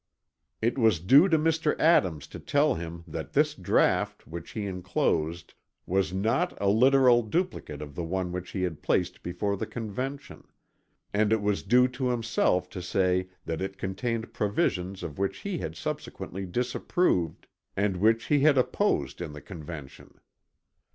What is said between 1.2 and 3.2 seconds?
to Mr. Adams to tell him